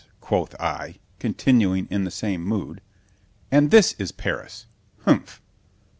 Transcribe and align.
_quoth 0.19 0.55
I 0.59 0.95
(continuing 1.19 1.87
in 1.91 2.05
the 2.05 2.09
same 2.09 2.43
mood)—and 2.43 3.69
this 3.69 3.93
is 3.99 4.11
Paris!——humph! 4.11 5.39